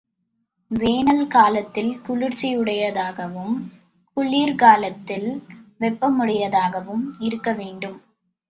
Van Allen 0.71 1.27
காலத்தில் 1.27 2.01
குளிர்ச்சி 2.01 2.49
உடையதாகவும், 2.57 3.53
குளிர் 4.17 4.55
காலத்தில் 4.55 5.29
வெப்பமுடையதாகவும் 5.79 7.05
இருக்க 7.19 7.53
வேண்டும். 7.53 7.97